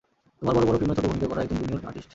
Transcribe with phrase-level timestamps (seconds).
[0.39, 2.09] তোমার বড় বড় ফিল্মে ছোট্ট ভূমিকা করা, একজন জুনিয়র আর্টিস্ট।